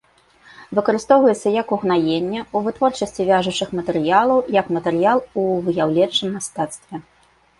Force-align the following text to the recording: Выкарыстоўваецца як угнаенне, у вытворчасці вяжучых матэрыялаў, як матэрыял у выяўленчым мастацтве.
Выкарыстоўваецца 0.77 1.51
як 1.61 1.73
угнаенне, 1.77 2.39
у 2.59 2.61
вытворчасці 2.69 3.27
вяжучых 3.31 3.69
матэрыялаў, 3.79 4.39
як 4.57 4.71
матэрыял 4.77 5.19
у 5.43 5.47
выяўленчым 5.67 6.27
мастацтве. 6.39 6.95